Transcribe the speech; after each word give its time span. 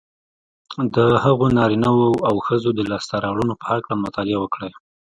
د 0.95 0.97
هغو 1.23 1.45
نارینهوو 1.57 2.09
او 2.27 2.35
ښځو 2.45 2.69
د 2.75 2.79
لاسته 2.91 3.15
رواړنو 3.23 3.53
په 3.61 3.65
هکله 3.73 3.95
مطالعه 4.05 4.39
وکړئ 4.41 4.71